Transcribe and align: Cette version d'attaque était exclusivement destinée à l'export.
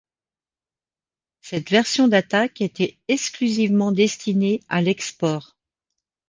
Cette 1.41 1.69
version 1.69 2.07
d'attaque 2.07 2.61
était 2.61 2.97
exclusivement 3.07 3.91
destinée 3.91 4.61
à 4.67 4.81
l'export. 4.81 5.55